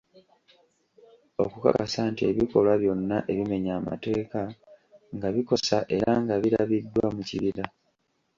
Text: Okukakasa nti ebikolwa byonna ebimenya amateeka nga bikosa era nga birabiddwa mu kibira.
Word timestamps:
Okukakasa 1.43 2.01
nti 2.11 2.21
ebikolwa 2.31 2.73
byonna 2.81 3.17
ebimenya 3.31 3.71
amateeka 3.79 4.41
nga 5.15 5.27
bikosa 5.35 5.77
era 5.95 6.11
nga 6.21 6.35
birabiddwa 6.43 7.05
mu 7.15 7.21
kibira. 7.29 7.65